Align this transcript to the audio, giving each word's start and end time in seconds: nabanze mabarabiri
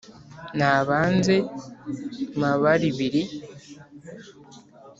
nabanze 0.57 1.35
mabarabiri 2.41 3.21